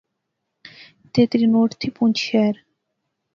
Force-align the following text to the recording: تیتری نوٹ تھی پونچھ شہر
تیتری 1.13 1.47
نوٹ 1.53 1.69
تھی 1.79 1.87
پونچھ 1.95 2.19
شہر 2.27 2.53